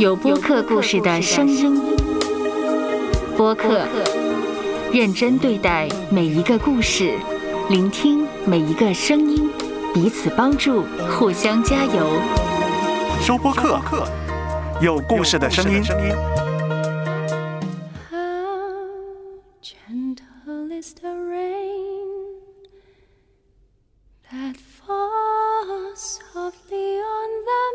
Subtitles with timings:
[0.00, 1.78] 有播客故事的声音。
[3.36, 3.86] 播客，
[4.90, 7.18] 认真对待每一个故事，
[7.68, 9.50] 聆听每一个声音，
[9.92, 12.18] 彼此帮助，互相加油。
[13.20, 13.78] 收播客，
[14.80, 15.82] 有故事的声音。
[18.10, 18.16] How
[19.60, 22.40] gentle is the rain
[24.30, 27.69] that falls softly on the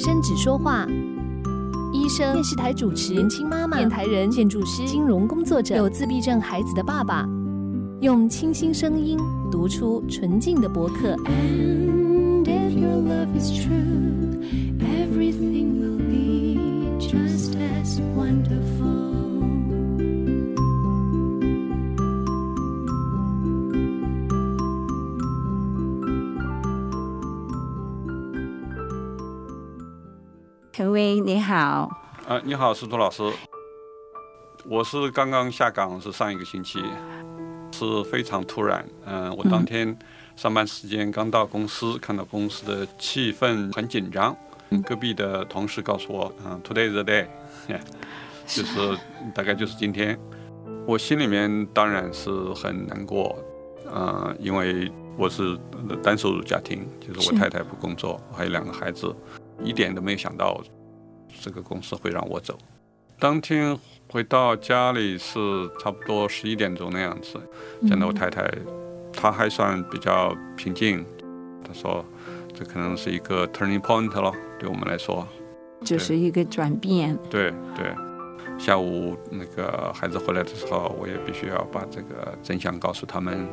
[0.00, 0.86] 生只说话。
[1.92, 7.28] 医生、电视台主持、年轻妈妈、电台人、建筑师、金融工作者，有自闭症孩子的爸爸，
[8.00, 9.18] 用清新声音
[9.50, 11.14] 读出纯净的博客。
[11.26, 14.40] And if your love is true,
[14.78, 16.56] everything will be
[16.98, 18.79] just as wonderful.
[30.80, 31.90] 陈威你好，
[32.26, 33.22] 啊，你好，司徒老师，
[34.64, 36.82] 我是刚刚下岗，是上一个星期，
[37.70, 38.82] 是非常突然。
[39.04, 39.94] 嗯、我当天
[40.36, 44.34] 上班时间刚到公司，看到公司的气氛很紧张。
[44.86, 47.26] 隔壁的同事告诉我，嗯、t o d a y is the day，
[48.48, 48.98] 就是
[49.36, 50.18] 大概就是今天。
[50.86, 53.36] 我心里面当然是很难过，
[53.94, 55.58] 嗯、因为我是
[56.02, 59.14] 单收入家庭，就是我太太不工作，还有两个孩子，
[59.62, 60.58] 一点都没有想到
[61.40, 62.56] 这个公司会让我走。
[63.18, 63.78] 当天
[64.08, 65.38] 回到家里是
[65.78, 67.38] 差不多十一点钟那样子，
[67.86, 68.50] 见到我太太，
[69.12, 71.04] 她还算比较平静。
[71.62, 72.04] 她说
[72.54, 75.26] ：“这可能是一个 turning point 咯，对我们来说。
[75.84, 77.94] 就是一个转变，对对，
[78.58, 83.46] 下午那个孩子回来的时候，我也必须要把这个真相告诉他们。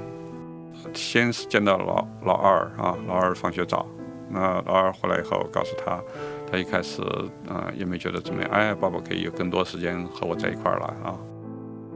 [0.94, 3.86] 先是见到老老二啊，老二放学早，
[4.30, 6.02] 那老二回来以后告诉他，
[6.50, 7.02] 他一开始
[7.48, 11.16] 呃也没觉得怎么样，哎，爸爸可以有更多时间和我在一块儿了啊。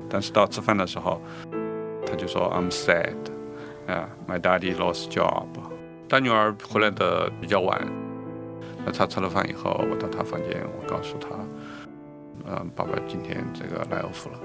[0.10, 1.22] 但是到吃饭的时候，
[2.06, 3.16] 他就说 I'm sad，
[3.88, 5.48] 啊、m y daddy lost job。
[6.10, 7.82] 大女儿回来的比较晚，
[8.86, 11.30] 那她吃了饭以后，我到她房间，我告诉她，
[12.46, 14.40] 嗯、爸爸今天这个来 off 了，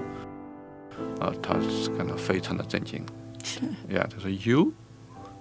[1.19, 3.03] 呃，她是感到非常的震惊，
[3.43, 3.59] 是。
[3.93, 4.71] 呀，她说 you，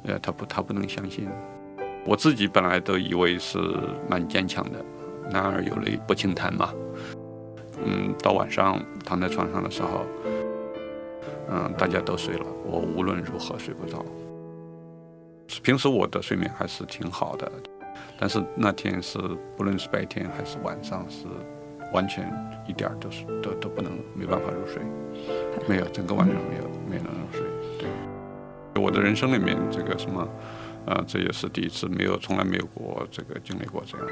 [0.06, 1.28] 呀，她不她不能相信，
[2.06, 3.58] 我自己本来都以为是
[4.08, 4.84] 蛮坚强的，
[5.28, 6.72] 男儿有泪不轻弹嘛，
[7.84, 10.04] 嗯，到晚上躺在床上的时候，
[11.50, 14.04] 嗯，大家都睡了，我无论如何睡不着。
[15.64, 17.50] 平时我的睡眠还是挺好的，
[18.20, 19.18] 但是那天是
[19.56, 21.26] 不论是白天还是晚上，是
[21.92, 22.32] 完全
[22.68, 24.80] 一点儿都是都都不能没办法入睡，
[25.68, 27.42] 没有整个晚上没有没能入睡。
[27.78, 30.28] 对，我的人生里面这个什么，
[30.86, 34.06] 呃，这也是第一次，没有从来没有过这个经历过这样。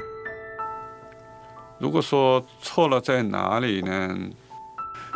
[1.79, 4.17] 如果说错了在哪里呢？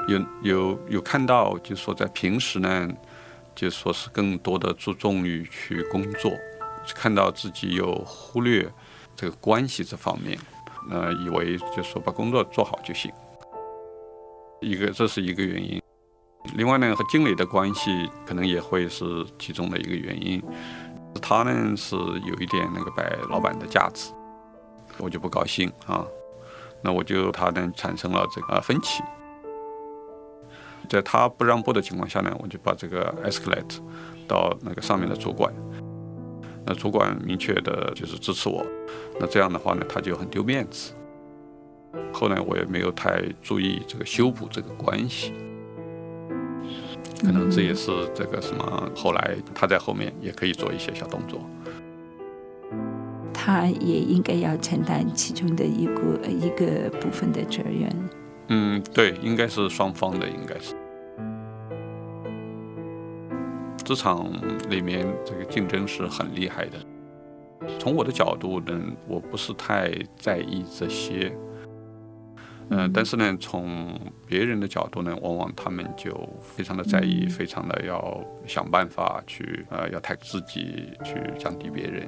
[0.08, 2.90] 有有有看到，就说在平时呢，
[3.53, 6.31] 就说是更多的注重于去工作，
[6.96, 8.68] 看到自己有忽略
[9.16, 10.40] 这个关系这方面，
[10.90, 13.12] 呃，以为就说把工作做好就行。
[14.62, 15.81] 一个这是一个原因，
[16.56, 20.41] 另外呢和经理的关系可能也会是其中的一个原因。
[21.29, 24.12] 他呢是有一点那个摆老板的架子，
[24.97, 26.03] 我就不高兴啊，
[26.81, 29.03] 那我就他呢产生了这个分歧。
[30.90, 33.78] 在他不让步的情况下呢，我就把这个 escalate
[34.28, 35.53] 到那个上面的主管。
[36.66, 38.66] 那主管明确的就是支持我，
[39.19, 40.96] 那这样的话呢，他就很丢面子。
[42.11, 45.31] 后来我也没有太注意这个修补这个关系，
[47.19, 51.41] 可能这也是这个什么，后来他在后面也可以做一些小动作。
[53.34, 58.09] 他也应该要承担其中的一个一个部分的责任。
[58.47, 60.75] 嗯，对，应该是双方的，应该是。
[63.84, 64.31] 职场
[64.69, 66.78] 里面这个竞争是很厉害的。
[67.79, 71.32] 从我的角度呢，我不是太在意这些。
[72.72, 76.12] 嗯、但是呢，从别人的角度呢，往往他们就
[76.42, 82.08] 非常的在意，非常的要想办法去呃，要抬自己，去降低别人。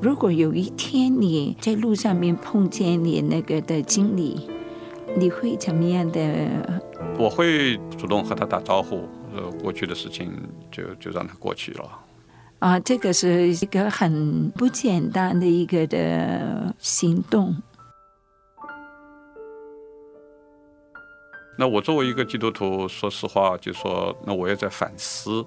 [0.00, 4.48] 如果有一天你在路上面碰见你那个的经理，
[5.16, 6.80] 你会怎么样的？
[7.18, 10.32] 我会主动和他打招呼，呃，过去的事情
[10.70, 11.98] 就就让它过去了。
[12.60, 17.54] 啊，这个是一个很不简单的一个的行动。
[21.60, 25.44] 那我作为一个基督徒，说实话，就说那我也在反思，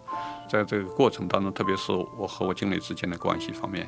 [0.47, 3.87] 在这个过程当中，特别是我和我经理之间的关系方面，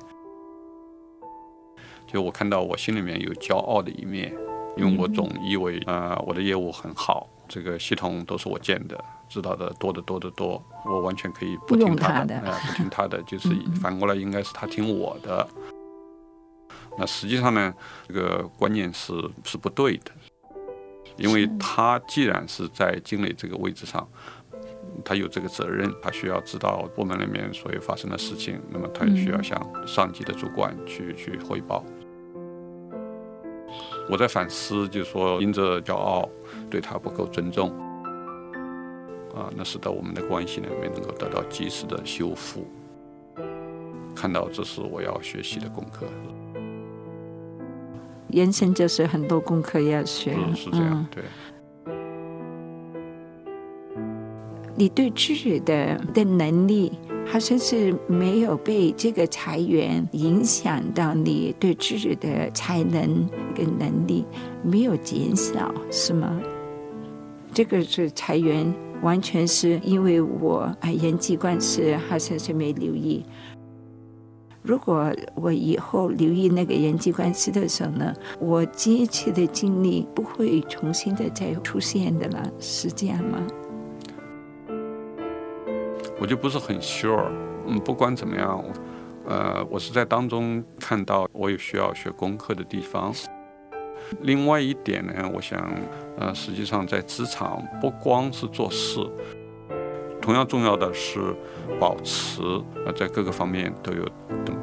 [2.07, 4.33] 就我看到我心里面有骄傲的一面，
[4.75, 9.00] 因为我总以为啊、呃我的业务很好，这个系统都是我建的，
[9.30, 13.50] 知道的多得多得多，我完全可以不听他他的哎、不听他的， 就是
[13.80, 15.48] 反过来应该是他听我的。
[16.98, 17.72] 那实际上呢，
[18.07, 19.13] 这个观念是
[19.44, 20.12] 是不对的，
[21.18, 24.08] 因为他既然是在经理这个位置上，
[25.04, 31.84] 他有这个责任，他需要知道部门里面所有发生的事情，那么他也需要向上级的主管去去汇报。
[34.10, 36.30] 我在反思，就是说因着骄傲，
[36.70, 37.70] 对他不够尊重，
[39.34, 42.68] 啊，那使得我们的关系呢没能够得到及时的修复。
[44.16, 46.06] 看到这是我要学习的功课，
[48.30, 51.24] 人生就是很多功课要学，是是这样嗯，对。
[54.77, 56.92] 你对自己的的能力，
[57.25, 63.25] 好像是没有被这个裁员影响到你对自己的才能
[63.56, 64.25] 跟能力
[64.63, 66.38] 没有减少，是吗？
[67.54, 73.24] 这个是裁员，完全是因为我啊人际关系好像是没留意。
[74.66, 83.46] 如果我以后留意那个人际关系的时候呢，我这一次的经历不会重新的再出现的了，是这样吗？
[86.20, 87.32] 我就不是很 sure。
[87.68, 88.64] 嗯，不管怎么样，
[89.26, 93.14] 呃，我是在当中看到我有需要学功课的地方。
[94.22, 95.60] 另外一点呢，我想，
[96.18, 99.00] 呃，实际上在职场不光是做事，
[100.25, 101.19] 同样重要的是
[101.80, 102.42] 保持
[102.83, 104.04] 呃在各个方面都有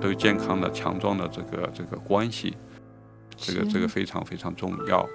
[0.01, 2.57] 都健康的、强壮的这个这个关系，
[3.37, 5.09] 这个这个非常非常重要。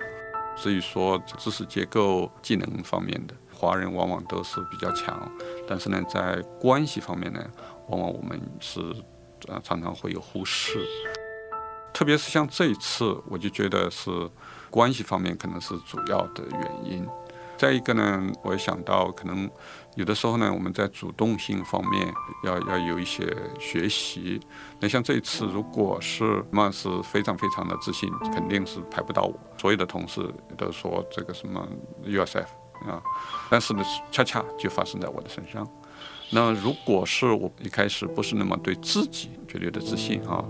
[0.55, 5.29] 所以说，知识结构、技能方面的，华人往往都是比较强，
[5.67, 7.45] 但是呢，在关系方面呢，
[7.89, 8.79] 往往我们是
[9.49, 10.79] 呃常常会有忽视。
[11.93, 14.09] 特别是像这一次，我就觉得是
[14.69, 17.05] 关系方面可能是主要的原因。
[17.57, 19.49] 再一个呢，我也想到，可能
[19.95, 22.13] 有的时候呢，我们在主动性方面
[22.43, 24.39] 要要有一些学习。
[24.79, 29.39] 那像这一次，如果是什么是非常非常的自信，肯定是排不到我。
[29.57, 30.21] 所有的同事
[30.55, 31.67] 都说这个什么
[32.05, 32.45] USF
[32.87, 33.01] 啊，
[33.49, 35.67] 但是呢，恰恰就发生在我的身上。
[36.29, 40.43] 那如果是我一开始不是那么对自己绝对的自信啊，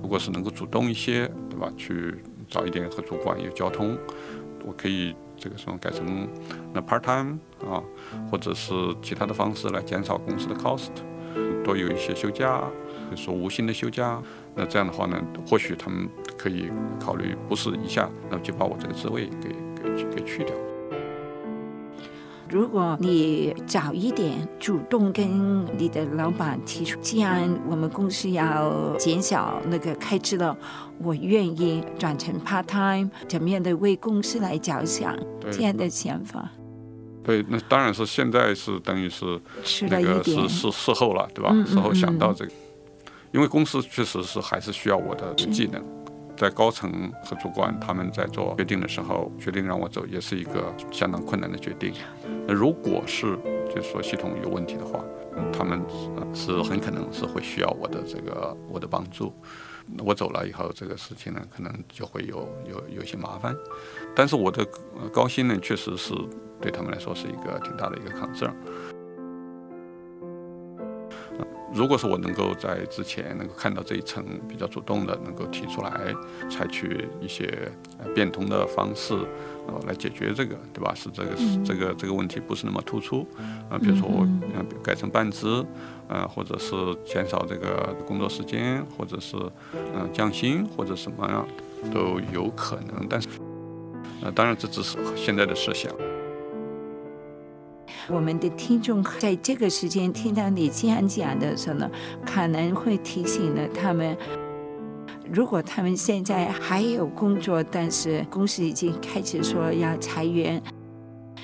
[0.00, 1.70] 如果是能够主动一些，对吧？
[1.76, 3.98] 去早一点和主管有交通，
[4.64, 5.14] 我可以
[5.44, 6.26] 这个时候改成
[6.72, 7.38] 那 part time
[7.70, 7.84] 啊，
[8.30, 10.88] 或者是其他的方式来减少公司的 cost，
[11.62, 12.62] 多有一些休假，
[13.10, 14.22] 比如说无薪的休假。
[14.54, 16.08] 那这样的话呢，或许他们
[16.38, 19.50] 可以考虑不是一下，那就把我这个职位给
[19.82, 20.54] 给给去掉。
[22.48, 30.56] 如果你早一点主动跟你的老板提出，既然我们公司要减少那个开支了，
[30.98, 35.16] 我愿意转成 part time，怎么样的为公司来着想，
[35.50, 36.48] 这样的想法。
[37.22, 41.50] 对，那当然是现在是等于是吃那个是，是事后了，对吧？
[41.66, 42.34] 事后想到嗯。
[42.36, 42.52] 这个，
[43.32, 45.82] 因为公司确实是还是需要我的技能，
[46.36, 51.92] 在高层和主管他们在做决定的时候，决定让我走，也是一个相当困难的决定。
[52.46, 53.38] 那如果是
[53.74, 55.04] 就是说系统有问题的话，
[55.52, 55.80] 他们
[56.34, 59.32] 是很可能是会需要我的这个我的帮助。
[59.98, 63.54] 我走了以后，这个事情呢，可能就会有有有些麻烦。
[64.14, 64.66] 但是我的
[65.12, 66.14] 高薪呢，确实是
[66.60, 68.54] 对他们来说是一个挺大的一个 concern。
[71.74, 76.14] 如果说我能够在之前能够看到这一层，比较主动的能够提出来，
[76.48, 79.12] 采取一些呃变通的方式，
[79.66, 80.94] 呃，来解决这个，对吧？
[80.94, 81.30] 使这个、
[81.64, 83.26] 这个这个问题不是那么突出，
[83.68, 84.20] 啊、比如说我
[84.54, 85.46] 呃改成半职，
[86.06, 89.36] 呃，或者是减少这个工作时间，或者是
[89.72, 91.44] 嗯、呃降薪或者什么样
[91.92, 93.28] 都有可能，但是
[94.22, 95.92] 呃，当然这只是现在的设想。
[98.08, 101.90] 我们的听众在这个时间听到你这样讲的时候呢，
[102.26, 104.16] 可能会提醒了他们。
[105.32, 110.62] 如果他们现在还有工作，但是公司已经开始说要裁员，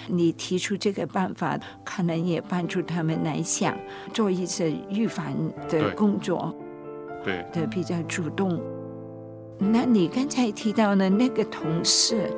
[0.07, 3.75] 你提出这个办法，可能也帮助他们来想
[4.12, 5.35] 做一些预防
[5.69, 6.55] 的工作
[7.25, 8.61] 对，的比较主动。
[9.59, 12.31] 那你刚才提到的那个同事，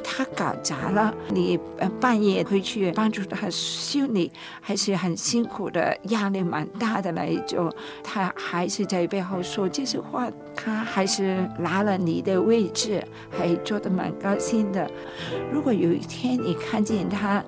[0.00, 4.30] 他搞砸了，你呃半夜回去帮助他修理，
[4.60, 7.72] 还是很辛苦的，压力蛮大的那一种。
[8.02, 14.90] 他还是在背后说这些话，他还是拿了你的位置，还做得蛮高兴的。
[15.52, 17.44] 如果有一天你看见他，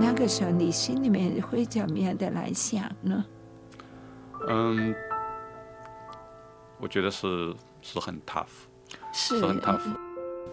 [0.00, 3.24] 那个时候你心里面会怎么样的来想呢？
[4.48, 4.94] 嗯，
[6.78, 8.44] 我觉得是是很 tough，
[9.12, 9.80] 是是很 tough。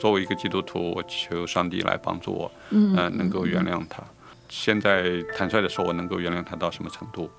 [0.04, 4.04] 作为一个基督徒，我求上帝来帮助我，嗯呃，能够原谅他。
[4.50, 7.30] 现在坦率的说，我能够原谅他到什么程度？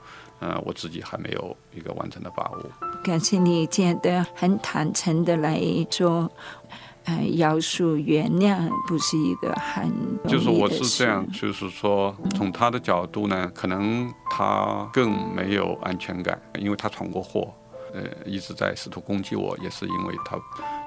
[0.40, 2.64] 呃，我自己还没有一个完整的把握。
[3.02, 6.32] 感谢你这样的很坦诚的来说，
[7.04, 9.92] 呃，饶恕原谅不是一个很
[10.26, 17.52] 就是我是这样，就是说，从他的角度呢，可能他更没有安全感，因为他闯过祸，
[17.92, 20.38] 呃，一直在试图攻击我，也是因为他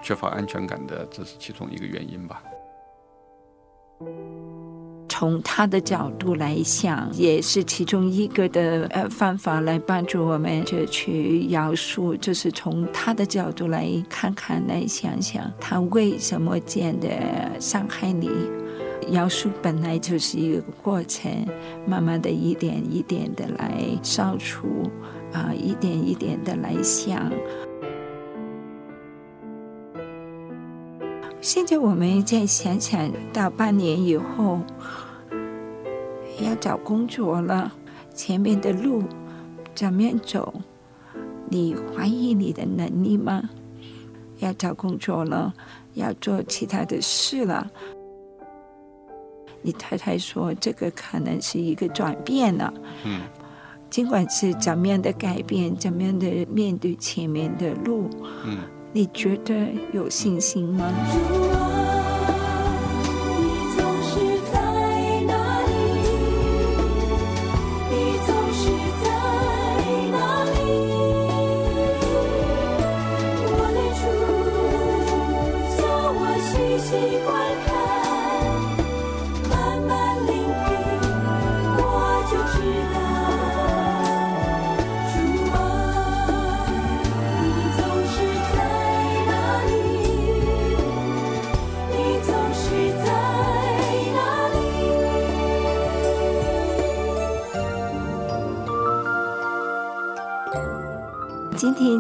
[0.02, 2.44] 缺乏安全感的，这是其中一个原因吧。
[5.10, 17.10] 从他的角度来想，也是其中一个的呃方法来帮助我们就去饶恕，就是从他的角度来看看，来想想他为什么这样的
[17.60, 18.30] 伤害你。
[19.12, 21.32] 饶恕本来就是一个过程，
[21.88, 24.68] 慢慢的一点一点的来消除，
[25.34, 27.32] 啊、一点一点的来想。
[31.40, 34.60] 现在我们再想想到半年以后，
[36.42, 37.72] 要找工作了，
[38.14, 39.04] 前面的路
[39.74, 40.54] 怎么样走？
[41.50, 43.50] 你怀疑你的能力吗？
[44.40, 45.54] 要找工作了，
[45.94, 47.70] 要做其他的事了。
[49.62, 52.74] 你太太说这个可能是一个转变了，
[53.06, 53.22] 嗯，
[53.90, 58.10] 尽管是怎么样的改变，怎么样的面对前面的路，
[58.46, 58.60] 嗯，
[58.98, 59.54] 你觉得
[59.94, 60.92] 有信心吗？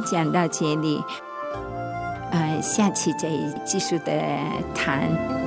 [0.09, 1.03] 讲到这里，
[2.31, 3.29] 呃，下期再
[3.65, 4.13] 继续的
[4.73, 5.46] 谈。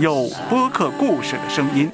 [0.00, 1.90] 有播客故事的声音。